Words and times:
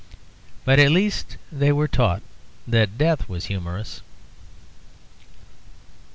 But 0.65 0.79
at 0.79 0.89
least 0.89 1.37
they 1.51 1.71
were 1.71 1.87
taught 1.87 2.23
that 2.65 2.97
death 2.97 3.29
was 3.29 3.45
humorous. 3.53 4.01